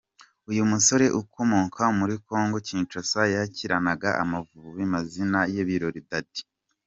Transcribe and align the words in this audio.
Uyu 0.49 0.63
musore 0.71 1.05
ukomoka 1.21 1.83
muri 1.99 2.13
Congo-Kinshasa 2.27 3.21
yakiniraga 3.35 4.09
Amavubi 4.23 4.83
ku 4.87 4.91
mazina 4.93 5.39
ya 5.55 5.63
Birori 5.69 6.01
Daddy. 6.09 6.41